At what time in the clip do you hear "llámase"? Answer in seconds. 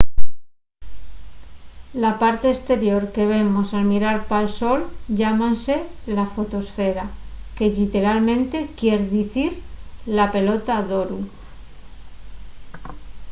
5.19-5.75